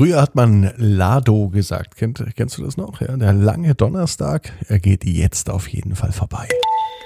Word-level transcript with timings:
Früher 0.00 0.22
hat 0.22 0.34
man 0.34 0.72
Lado 0.78 1.50
gesagt. 1.50 1.94
Kennt, 1.94 2.24
kennst 2.34 2.56
du 2.56 2.64
das 2.64 2.78
noch? 2.78 3.02
Ja, 3.02 3.14
der 3.18 3.34
lange 3.34 3.74
Donnerstag, 3.74 4.50
er 4.66 4.78
geht 4.78 5.04
jetzt 5.04 5.50
auf 5.50 5.68
jeden 5.68 5.94
Fall 5.94 6.10
vorbei. 6.10 6.48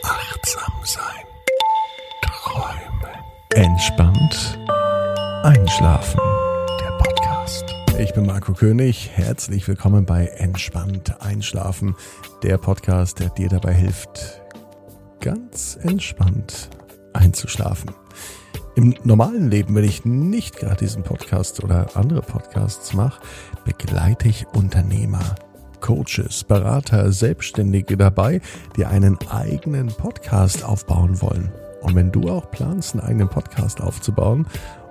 Achtsam 0.04 0.72
sein. 0.84 1.24
Träumen. 2.22 3.16
Entspannt. 3.52 4.60
Einschlafen. 5.42 6.20
Der 6.80 6.96
Podcast. 6.98 7.64
Ich 7.98 8.14
bin 8.14 8.26
Marco 8.26 8.52
König. 8.52 9.10
Herzlich 9.12 9.66
willkommen 9.66 10.06
bei 10.06 10.26
Entspannt 10.26 11.20
Einschlafen. 11.20 11.96
Der 12.44 12.58
Podcast, 12.58 13.18
der 13.18 13.30
dir 13.30 13.48
dabei 13.48 13.74
hilft, 13.74 14.40
ganz 15.18 15.76
entspannt 15.82 16.70
einzuschlafen. 17.12 17.90
Im 18.76 18.94
normalen 19.04 19.50
Leben, 19.50 19.74
wenn 19.76 19.84
ich 19.84 20.04
nicht 20.04 20.56
gerade 20.56 20.74
diesen 20.76 21.04
Podcast 21.04 21.62
oder 21.62 21.86
andere 21.94 22.22
Podcasts 22.22 22.92
mache, 22.92 23.22
begleite 23.64 24.26
ich 24.26 24.48
Unternehmer, 24.52 25.36
Coaches, 25.80 26.42
Berater, 26.42 27.12
Selbstständige 27.12 27.96
dabei, 27.96 28.40
die 28.76 28.84
einen 28.84 29.16
eigenen 29.30 29.86
Podcast 29.88 30.64
aufbauen 30.64 31.22
wollen. 31.22 31.52
Und 31.82 31.94
wenn 31.94 32.10
du 32.10 32.28
auch 32.28 32.50
planst, 32.50 32.94
einen 32.94 33.04
eigenen 33.04 33.28
Podcast 33.28 33.80
aufzubauen, 33.80 34.48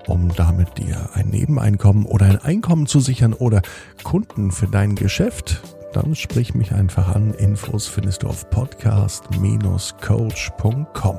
um 0.08 0.34
damit 0.34 0.78
dir 0.78 1.10
ein 1.14 1.28
Nebeneinkommen 1.28 2.06
oder 2.06 2.28
ein 2.28 2.42
Einkommen 2.42 2.88
zu 2.88 3.02
sichern 3.02 3.34
oder 3.34 3.62
Kunden 4.04 4.52
für 4.52 4.68
dein 4.68 4.96
Geschäft, 4.96 5.62
dann 5.92 6.16
sprich 6.16 6.56
mich 6.56 6.74
einfach 6.74 7.14
an. 7.14 7.34
Infos 7.34 7.88
findest 7.88 8.24
du 8.24 8.28
auf 8.28 8.50
podcast-coach.com. 8.50 11.18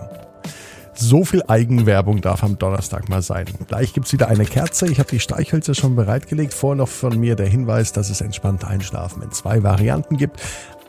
So 0.96 1.24
viel 1.24 1.42
Eigenwerbung 1.48 2.20
darf 2.20 2.44
am 2.44 2.58
Donnerstag 2.58 3.08
mal 3.08 3.20
sein. 3.20 3.46
Gleich 3.66 3.92
gibt's 3.92 4.12
wieder 4.12 4.28
eine 4.28 4.44
Kerze. 4.44 4.86
Ich 4.86 4.98
habe 5.00 5.10
die 5.10 5.20
Streichhölzer 5.20 5.74
schon 5.74 5.96
bereitgelegt. 5.96 6.54
Vorher 6.54 6.76
noch 6.76 6.88
von 6.88 7.18
mir 7.18 7.34
der 7.34 7.48
Hinweis, 7.48 7.92
dass 7.92 8.10
es 8.10 8.20
entspannte 8.20 8.68
Einschlafen 8.68 9.22
in 9.22 9.32
zwei 9.32 9.62
Varianten 9.62 10.16
gibt. 10.16 10.40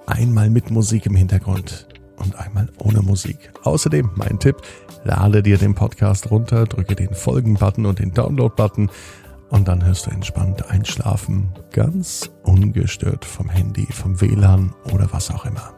Einmal 0.06 0.50
mit 0.50 0.70
Musik 0.70 1.08
im 1.08 1.16
Hintergrund 1.16 1.88
und 2.18 2.38
einmal 2.38 2.70
ohne 2.78 3.02
Musik. 3.02 3.52
Außerdem 3.64 4.12
mein 4.16 4.40
Tipp, 4.40 4.58
lade 5.04 5.42
dir 5.42 5.58
den 5.58 5.74
Podcast 5.74 6.30
runter, 6.30 6.66
drücke 6.66 6.96
den 6.96 7.14
Folgen-Button 7.14 7.88
und 7.88 8.00
den 8.00 8.14
Download-Button 8.14 8.92
und 9.50 9.68
dann 9.68 9.84
hörst 9.84 10.06
du 10.06 10.12
entspannt 10.12 10.70
einschlafen, 10.70 11.50
ganz 11.72 12.30
ungestört 12.44 13.26
vom 13.26 13.50
Handy, 13.50 13.88
vom 13.92 14.22
WLAN 14.22 14.74
oder 14.94 15.08
was 15.12 15.32
auch 15.32 15.46
immer. 15.46 15.74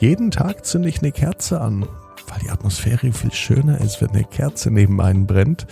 Jeden 0.00 0.30
Tag 0.30 0.64
zünde 0.64 0.88
ich 0.88 1.00
eine 1.00 1.12
Kerze 1.12 1.60
an 1.60 1.86
weil 2.28 2.40
die 2.40 2.50
Atmosphäre 2.50 3.12
viel 3.12 3.32
schöner 3.32 3.80
ist, 3.80 4.00
wenn 4.00 4.10
eine 4.10 4.24
Kerze 4.24 4.70
neben 4.70 5.00
einen 5.00 5.26
brennt. 5.26 5.66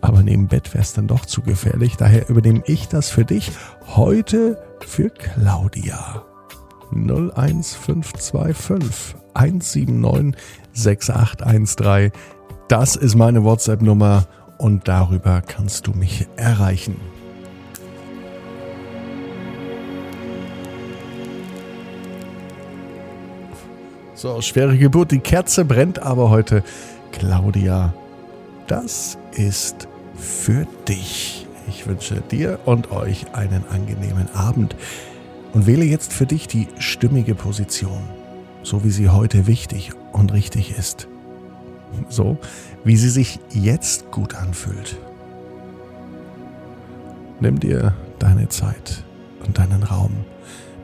Aber 0.00 0.22
neben 0.22 0.48
Bett 0.48 0.74
wäre 0.74 0.82
es 0.82 0.92
dann 0.92 1.06
doch 1.06 1.24
zu 1.24 1.42
gefährlich. 1.42 1.96
Daher 1.96 2.28
übernehme 2.28 2.62
ich 2.66 2.88
das 2.88 3.10
für 3.10 3.24
dich 3.24 3.52
heute 3.94 4.60
für 4.80 5.10
Claudia. 5.10 6.24
01525 6.92 9.16
179 9.34 10.34
6813. 10.72 12.10
Das 12.68 12.96
ist 12.96 13.14
meine 13.14 13.44
WhatsApp-Nummer 13.44 14.26
und 14.58 14.88
darüber 14.88 15.40
kannst 15.40 15.86
du 15.86 15.92
mich 15.92 16.26
erreichen. 16.36 16.96
So, 24.14 24.40
schwere 24.40 24.78
Geburt. 24.78 25.10
Die 25.10 25.18
Kerze 25.18 25.64
brennt 25.64 25.98
aber 25.98 26.30
heute. 26.30 26.62
Claudia, 27.10 27.92
das 28.68 29.18
ist 29.32 29.88
für 30.14 30.66
dich. 30.88 31.46
Ich 31.68 31.86
wünsche 31.86 32.20
dir 32.30 32.60
und 32.64 32.92
euch 32.92 33.34
einen 33.34 33.64
angenehmen 33.68 34.28
Abend 34.32 34.76
und 35.52 35.66
wähle 35.66 35.84
jetzt 35.84 36.12
für 36.12 36.26
dich 36.26 36.46
die 36.46 36.68
stimmige 36.78 37.34
Position, 37.34 38.02
so 38.62 38.84
wie 38.84 38.90
sie 38.90 39.08
heute 39.08 39.48
wichtig 39.48 39.92
und 40.12 40.32
richtig 40.32 40.78
ist. 40.78 41.08
So 42.08 42.38
wie 42.84 42.96
sie 42.96 43.10
sich 43.10 43.40
jetzt 43.50 44.12
gut 44.12 44.36
anfühlt. 44.36 44.96
Nimm 47.40 47.58
dir 47.58 47.94
deine 48.20 48.48
Zeit 48.48 49.02
und 49.44 49.58
deinen 49.58 49.82
Raum 49.82 50.24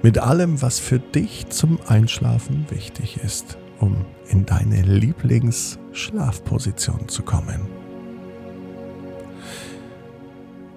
mit 0.03 0.19
allem, 0.19 0.61
was 0.63 0.79
für 0.79 0.99
dich 0.99 1.51
zum 1.51 1.79
Einschlafen 1.87 2.65
wichtig 2.71 3.21
ist, 3.23 3.59
um 3.79 4.07
in 4.29 4.47
deine 4.47 4.81
Lieblingsschlafposition 4.83 7.07
zu 7.09 7.23
kommen. 7.23 7.69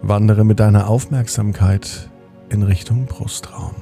Wandere 0.02 0.44
mit 0.44 0.60
deiner 0.60 0.90
Aufmerksamkeit 0.90 2.10
in 2.50 2.64
Richtung 2.64 3.06
Brustraum. 3.06 3.76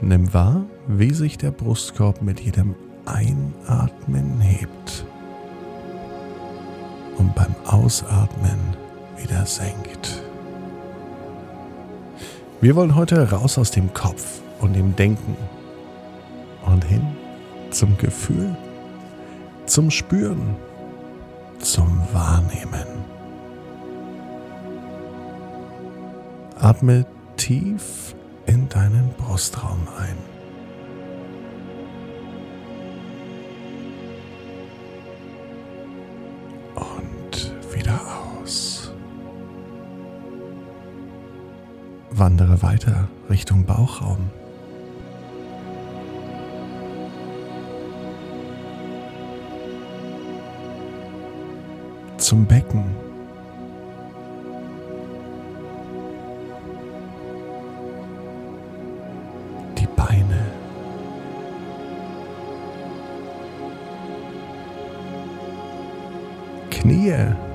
Nimm 0.00 0.34
wahr, 0.34 0.66
wie 0.88 1.14
sich 1.14 1.38
der 1.38 1.52
Brustkorb 1.52 2.22
mit 2.22 2.40
jedem 2.40 2.74
Einatmen 3.04 4.40
hebt 4.40 5.04
und 7.18 7.32
beim 7.34 7.54
Ausatmen 7.66 8.58
wieder 9.16 9.44
senkt. 9.46 10.22
Wir 12.62 12.76
wollen 12.76 12.94
heute 12.94 13.30
raus 13.30 13.56
aus 13.56 13.70
dem 13.70 13.94
Kopf 13.94 14.42
und 14.60 14.74
dem 14.74 14.94
Denken 14.94 15.34
und 16.66 16.84
hin 16.84 17.06
zum 17.70 17.96
Gefühl, 17.96 18.54
zum 19.64 19.90
Spüren, 19.90 20.56
zum 21.58 22.02
Wahrnehmen. 22.12 22.86
Atme 26.58 27.06
tief 27.38 28.14
in 28.44 28.68
deinen 28.68 29.08
Brustraum 29.16 29.88
ein. 29.98 30.29
Wandere 42.20 42.60
weiter 42.60 43.08
Richtung 43.30 43.64
Bauchraum. 43.64 44.28
Zum 52.18 52.44
Becken. 52.44 52.84
Die 59.78 59.88
Beine. 59.96 60.44
Knie. 66.70 67.49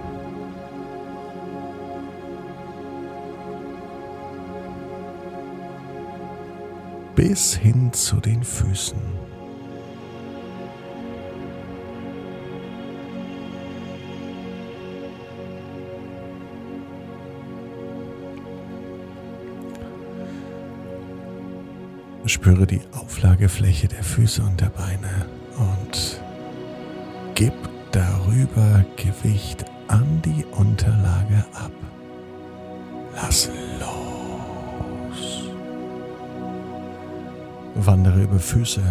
Bis 7.16 7.56
hin 7.56 7.94
zu 7.94 8.18
den 8.18 8.44
Füßen. 8.44 9.00
Spüre 22.26 22.68
die 22.68 22.82
Auflagefläche 22.92 23.88
der 23.88 24.04
Füße 24.04 24.42
und 24.42 24.60
der 24.60 24.70
Beine 24.70 25.28
und 25.58 26.22
gib 27.36 27.54
darüber 27.92 28.84
Gewicht 28.98 29.64
an 29.88 30.22
die 30.26 30.44
Unterlage 30.52 31.46
ab. 31.54 31.72
Lass 33.16 33.50
Wandere 37.78 38.24
über 38.24 38.40
Füße, 38.40 38.82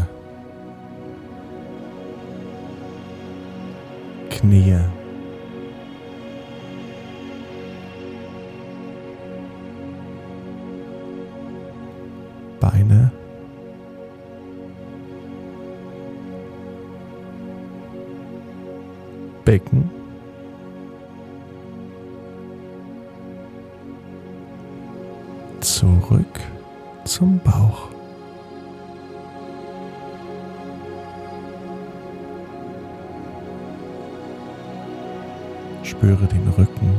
Knie, 4.30 4.76
Beine, 12.60 13.10
Becken, 19.46 19.90
zurück 25.60 26.40
zum 27.04 27.38
Bauch. 27.40 27.93
Spüre 35.84 36.26
den 36.26 36.48
Rücken, 36.48 36.90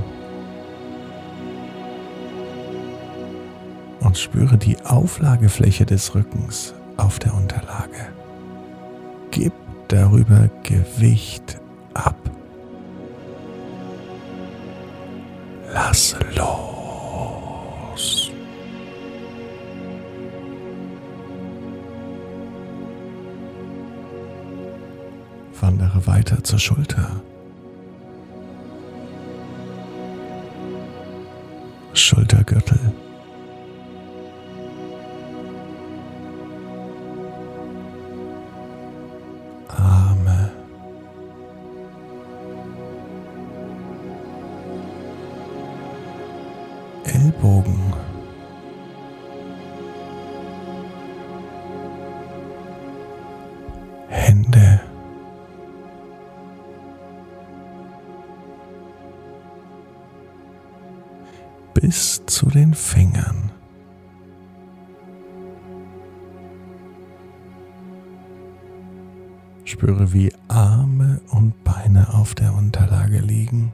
und 4.05 4.17
spüre 4.17 4.57
die 4.57 4.77
Auflagefläche 4.85 5.85
des 5.85 6.15
Rückens 6.15 6.73
auf 6.95 7.19
der 7.19 7.33
Unterlage. 7.33 8.07
Gib 9.31 9.51
darüber 9.89 10.49
Gewicht 10.63 11.59
ab. 11.93 12.15
Lass 15.73 16.15
los. 16.37 18.31
Wandere 25.59 26.07
weiter 26.07 26.41
zur 26.43 26.59
Schulter. 26.59 27.21
Schultergürtel. 32.45 32.79
Arme. 39.67 40.51
Ellbogen. 47.05 48.04
Zu 62.35 62.49
den 62.49 62.73
Fingern. 62.73 63.49
Spüre, 69.63 70.11
wie 70.11 70.33
Arme 70.49 71.21
und 71.31 71.63
Beine 71.63 72.13
auf 72.13 72.35
der 72.35 72.53
Unterlage 72.53 73.19
liegen 73.19 73.71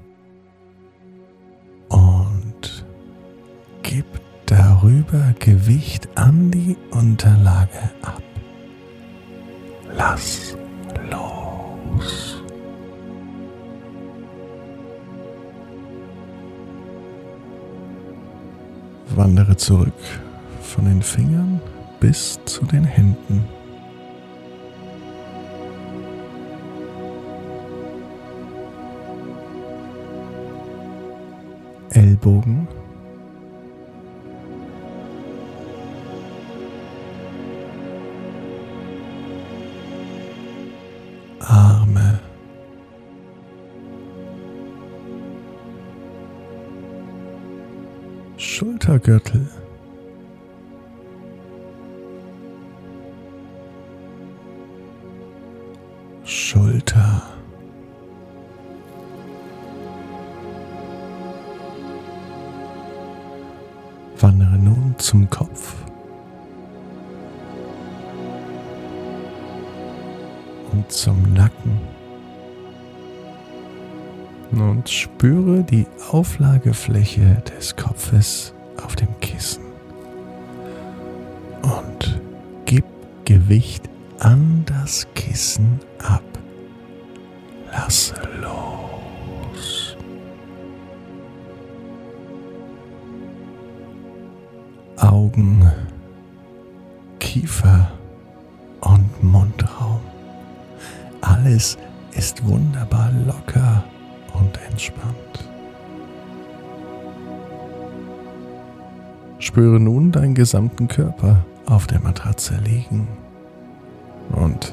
und 1.89 2.85
gib 3.81 4.05
darüber 4.45 5.33
Gewicht 5.39 6.07
an 6.13 6.51
die 6.51 6.77
Unterlage 6.91 7.89
ab. 8.03 8.21
Lass 9.91 10.55
los. 11.09 12.30
Wandere 19.21 19.55
zurück 19.55 19.93
von 20.63 20.85
den 20.85 21.03
Fingern 21.03 21.61
bis 21.99 22.39
zu 22.45 22.65
den 22.65 22.83
Händen. 22.83 23.45
Ellbogen. 31.91 32.67
Schultergürtel. 48.91 49.47
Schulter. 56.25 57.21
Wandere 64.19 64.57
nun 64.57 64.93
zum 64.97 65.29
Kopf. 65.29 65.75
Und 70.73 70.91
zum 70.91 71.33
Nacken. 71.33 71.79
Und 74.51 74.89
spüre 74.89 75.63
die 75.63 75.87
Auflagefläche 76.11 77.41
des 77.57 77.77
Kopfes 77.77 78.53
auf 78.83 78.95
dem 78.95 79.19
Kissen. 79.19 79.63
Und 81.61 82.21
gib 82.65 82.85
Gewicht 83.25 83.89
an 84.19 84.63
das 84.65 85.07
Kissen 85.15 85.79
ab. 85.99 86.23
Lasse 87.71 88.15
los. 88.41 89.95
Augen, 94.97 95.71
Kiefer 97.19 97.91
und 98.81 99.23
Mundraum. 99.23 100.01
Alles 101.21 101.77
ist 102.13 102.43
wunderbar 102.45 103.11
locker 103.25 103.83
und 104.33 104.59
entspannt. 104.69 105.50
Spüre 109.41 109.79
nun 109.79 110.11
deinen 110.11 110.35
gesamten 110.35 110.87
Körper 110.87 111.43
auf 111.65 111.87
der 111.87 111.99
Matratze 111.99 112.59
liegen 112.63 113.07
und 114.29 114.71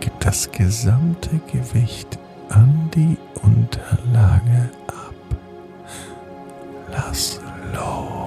gib 0.00 0.12
das 0.20 0.52
gesamte 0.52 1.40
Gewicht 1.50 2.18
an 2.50 2.90
die 2.94 3.16
Unterlage 3.42 4.68
ab. 4.88 5.14
Lass 6.92 7.40
los. 7.72 8.19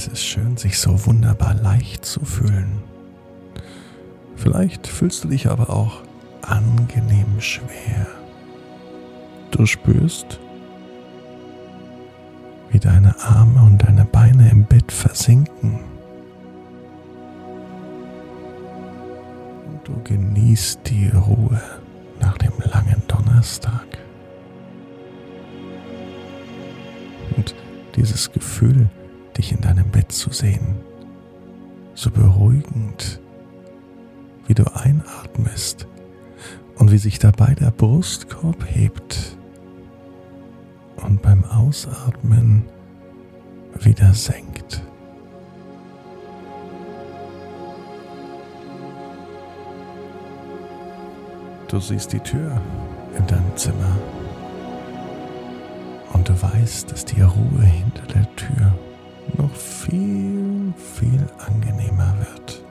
Es 0.00 0.06
ist 0.06 0.24
schön, 0.24 0.56
sich 0.56 0.78
so 0.78 1.04
wunderbar 1.04 1.52
leicht 1.52 2.06
zu 2.06 2.24
fühlen. 2.24 2.82
Vielleicht 4.34 4.86
fühlst 4.86 5.24
du 5.24 5.28
dich 5.28 5.50
aber 5.50 5.68
auch 5.68 6.00
angenehm 6.40 7.38
schwer. 7.38 8.06
Du 9.50 9.66
spürst, 9.66 10.40
wie 12.70 12.78
deine 12.78 13.14
Arme 13.20 13.60
und 13.60 13.82
deine 13.82 14.06
Beine 14.06 14.48
im 14.48 14.64
Bett 14.64 14.90
versinken. 14.90 15.80
Und 19.66 19.80
du 19.86 20.02
genießt 20.02 20.80
die 20.86 21.10
Ruhe 21.10 21.60
nach 22.20 22.38
dem 22.38 22.54
langen 22.72 23.02
Donnerstag. 23.06 23.98
Und 27.36 27.54
dieses 27.96 28.32
Gefühl, 28.32 28.88
dich 29.40 29.52
in 29.52 29.62
deinem 29.62 29.90
Bett 29.90 30.12
zu 30.12 30.30
sehen. 30.30 30.76
So 31.94 32.10
beruhigend, 32.10 33.20
wie 34.46 34.52
du 34.52 34.64
einatmest 34.74 35.86
und 36.76 36.92
wie 36.92 36.98
sich 36.98 37.18
dabei 37.18 37.54
der 37.54 37.70
Brustkorb 37.70 38.66
hebt 38.68 39.38
und 40.96 41.22
beim 41.22 41.42
Ausatmen 41.44 42.64
wieder 43.78 44.12
senkt. 44.12 44.82
Du 51.68 51.80
siehst 51.80 52.12
die 52.12 52.20
Tür 52.20 52.60
in 53.16 53.26
deinem 53.26 53.56
Zimmer 53.56 53.96
und 56.12 56.28
du 56.28 56.42
weißt, 56.42 56.92
dass 56.92 57.06
die 57.06 57.22
Ruhe 57.22 57.62
hinter 57.62 58.06
der 58.12 58.36
Tür 58.36 58.74
noch 59.38 59.54
viel, 59.54 60.72
viel 60.96 61.26
angenehmer 61.38 62.14
wird. 62.18 62.64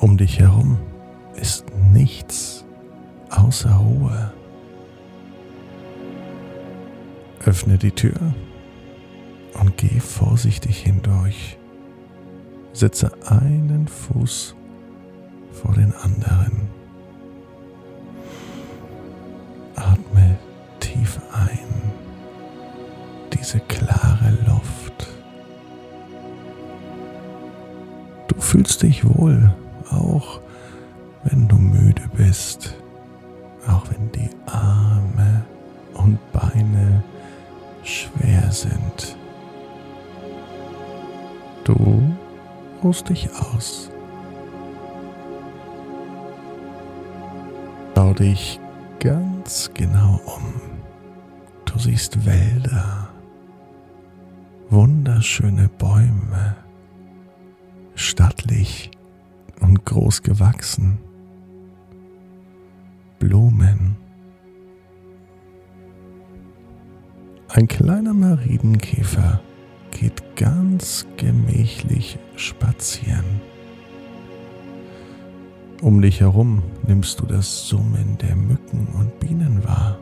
Um 0.00 0.16
dich 0.16 0.38
herum 0.38 0.78
ist 1.34 1.64
nichts 1.92 2.64
außer 3.30 3.74
Ruhe. 3.74 4.32
Öffne 7.44 7.78
die 7.78 7.92
Tür 7.92 8.34
und 9.60 9.76
geh 9.76 10.00
vorsichtig 10.00 10.78
hindurch. 10.78 11.58
Setze 12.72 13.10
einen 13.26 13.88
Fuß 13.88 14.54
fühlst 28.56 28.82
dich 28.82 29.04
wohl, 29.04 29.52
auch 29.90 30.40
wenn 31.24 31.46
du 31.46 31.56
müde 31.56 32.08
bist, 32.16 32.74
auch 33.68 33.84
wenn 33.90 34.10
die 34.12 34.30
Arme 34.46 35.44
und 35.92 36.18
Beine 36.32 37.02
schwer 37.82 38.50
sind. 38.50 39.14
Du 41.64 42.00
ruhst 42.82 43.10
dich 43.10 43.28
aus. 43.34 43.90
Schau 47.94 48.14
dich 48.14 48.58
ganz 49.00 49.70
genau 49.74 50.18
um. 50.24 50.54
Du 51.66 51.78
siehst 51.78 52.24
Wälder, 52.24 53.08
wunderschöne 54.70 55.68
Bäume, 55.76 56.56
stattlich 57.96 58.90
und 59.60 59.84
groß 59.84 60.22
gewachsen, 60.22 60.98
Blumen. 63.18 63.96
Ein 67.48 67.66
kleiner 67.66 68.12
Marienkäfer 68.12 69.40
geht 69.90 70.36
ganz 70.36 71.06
gemächlich 71.16 72.18
spazieren. 72.36 73.40
Um 75.80 76.02
dich 76.02 76.20
herum 76.20 76.62
nimmst 76.86 77.20
du 77.20 77.26
das 77.26 77.66
Summen 77.66 78.18
der 78.18 78.36
Mücken 78.36 78.88
und 78.98 79.18
Bienen 79.20 79.64
wahr. 79.64 79.98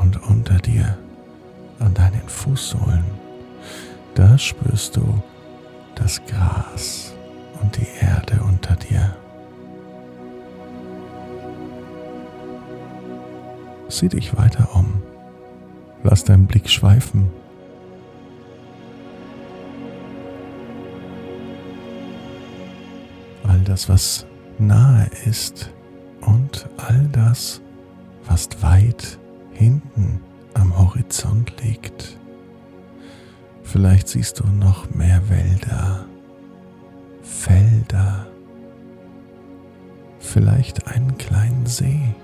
Und 0.00 0.22
unter 0.28 0.58
dir, 0.58 0.96
an 1.80 1.92
deinen 1.94 2.28
Fußsohlen, 2.28 3.04
da 4.14 4.38
spürst 4.38 4.96
du 4.96 5.22
das 5.96 6.24
Gras 6.26 7.12
und 7.60 7.76
die 7.76 7.88
Erde 8.00 8.40
unter 8.42 8.76
dir. 8.76 9.16
Sieh 13.88 14.08
dich 14.08 14.36
weiter 14.36 14.68
um. 14.74 15.02
Lass 16.02 16.24
deinen 16.24 16.46
Blick 16.46 16.68
schweifen 16.70 17.30
das, 23.76 23.90
was 23.90 24.26
nahe 24.58 25.06
ist 25.26 25.70
und 26.22 26.66
all 26.78 27.08
das, 27.12 27.60
was 28.24 28.48
weit 28.62 29.18
hinten 29.52 30.22
am 30.54 30.78
Horizont 30.78 31.52
liegt. 31.62 32.18
Vielleicht 33.66 34.08
siehst 34.08 34.40
du 34.40 34.46
noch 34.46 34.88
mehr 34.90 35.20
Wälder, 35.28 36.06
Felder, 37.22 38.26
vielleicht 40.18 40.86
einen 40.86 41.18
kleinen 41.18 41.66
See 41.66 42.14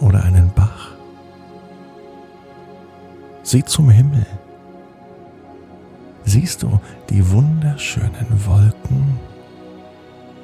oder 0.00 0.24
einen 0.24 0.50
Bach. 0.54 0.92
Sieh 3.42 3.64
zum 3.64 3.90
Himmel. 3.90 4.26
Siehst 6.24 6.62
du 6.62 6.80
die 7.08 7.28
wunderschönen 7.30 8.46
Wolken 8.46 9.18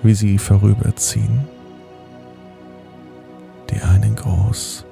wie 0.03 0.15
sie 0.15 0.39
vorüberziehen. 0.39 1.41
Die 3.71 3.81
einen 3.81 4.15
groß, 4.15 4.85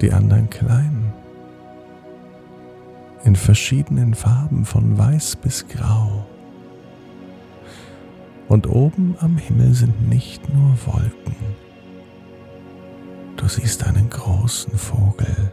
die 0.00 0.12
anderen 0.12 0.48
klein, 0.48 1.12
in 3.24 3.36
verschiedenen 3.36 4.14
Farben 4.14 4.64
von 4.64 4.96
weiß 4.96 5.36
bis 5.36 5.66
grau. 5.68 6.26
Und 8.48 8.68
oben 8.68 9.16
am 9.20 9.36
Himmel 9.36 9.74
sind 9.74 10.08
nicht 10.08 10.48
nur 10.52 10.76
Wolken. 10.86 11.36
Du 13.36 13.46
siehst 13.48 13.86
einen 13.86 14.10
großen 14.10 14.76
Vogel. 14.76 15.52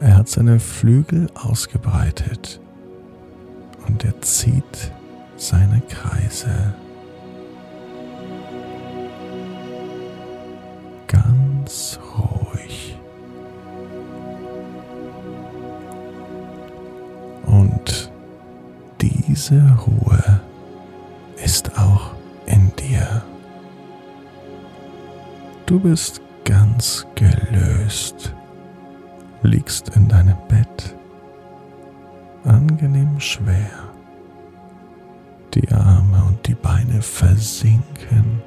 Er 0.00 0.16
hat 0.16 0.28
seine 0.28 0.60
Flügel 0.60 1.28
ausgebreitet 1.34 2.60
und 3.86 4.04
er 4.04 4.20
zieht 4.20 4.92
seine 5.36 5.80
Kreise. 5.88 6.74
Diese 19.48 19.78
Ruhe 19.86 20.40
ist 21.42 21.78
auch 21.78 22.10
in 22.46 22.70
dir. 22.76 23.22
Du 25.66 25.80
bist 25.80 26.20
ganz 26.44 27.06
gelöst, 27.14 28.34
liegst 29.42 29.90
in 29.90 30.08
deinem 30.08 30.36
Bett, 30.48 30.96
angenehm 32.44 33.20
schwer 33.20 33.70
die 35.54 35.70
Arme 35.72 36.24
und 36.26 36.46
die 36.46 36.54
Beine 36.54 37.00
versinken 37.00 38.42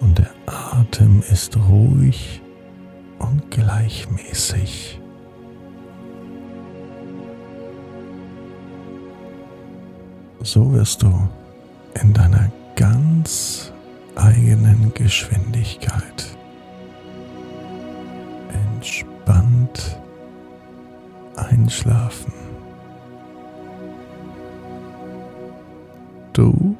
und 0.00 0.18
der 0.18 0.30
Atem 0.46 1.22
ist 1.30 1.56
ruhig 1.56 2.40
und 3.18 3.50
gleichmäßig. 3.50 5.00
So 10.46 10.72
wirst 10.72 11.02
du 11.02 11.28
in 12.00 12.12
deiner 12.12 12.52
ganz 12.76 13.72
eigenen 14.14 14.94
Geschwindigkeit 14.94 16.36
entspannt 18.52 19.98
einschlafen. 21.34 22.32
Du 26.32 26.75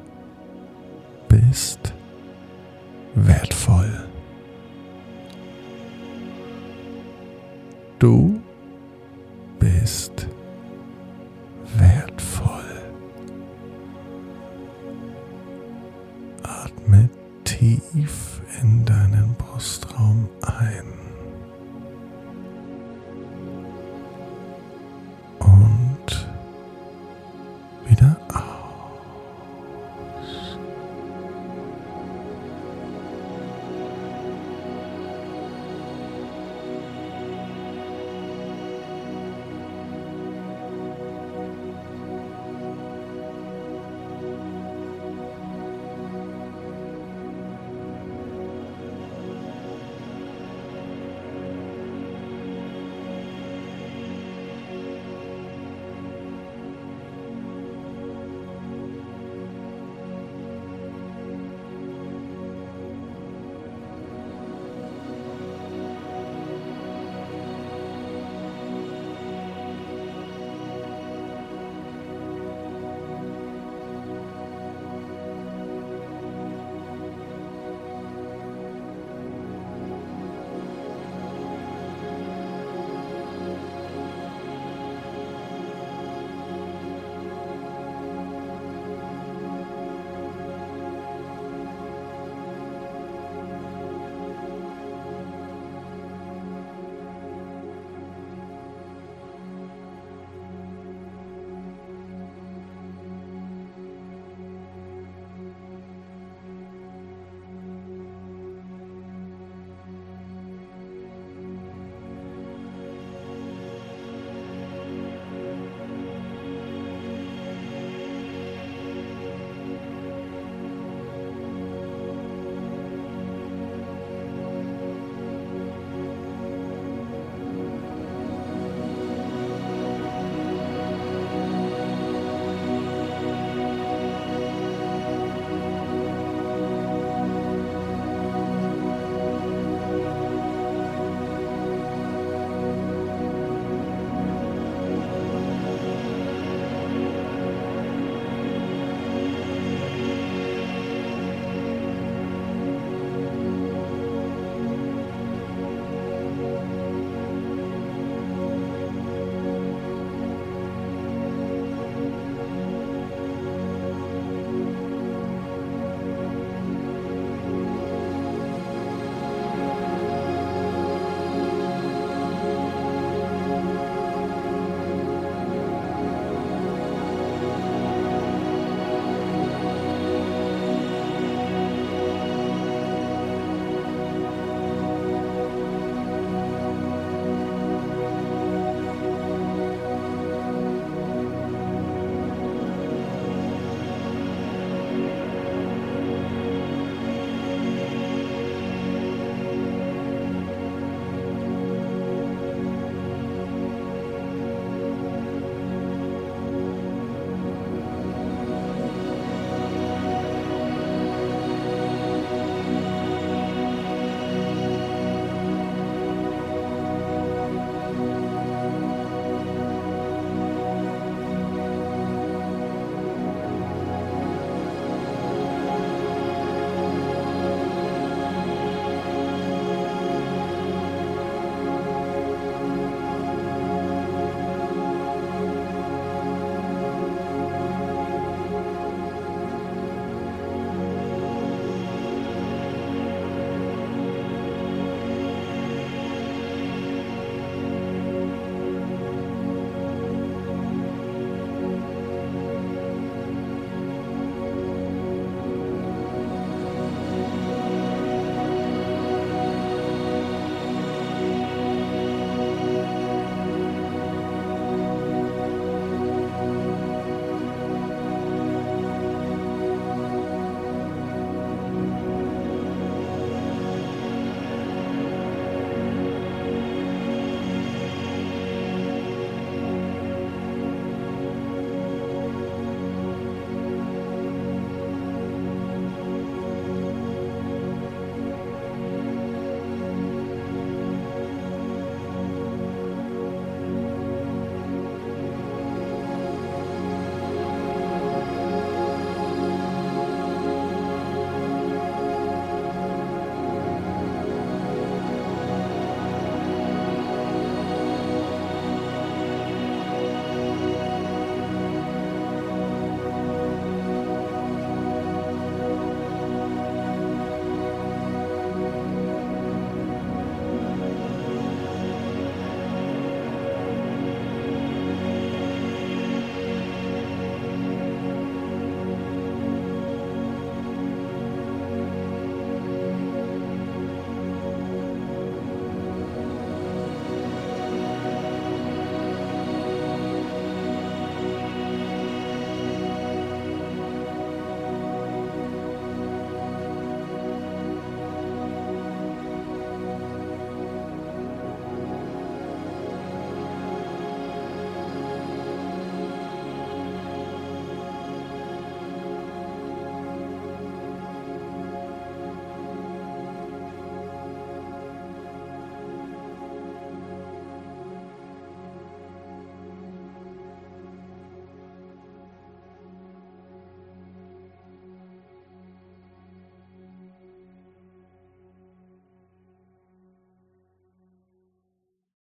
tief 17.75 18.41
in 18.61 18.85
deinen 18.85 19.35
Brustraum 19.37 20.29
ein. 20.41 21.16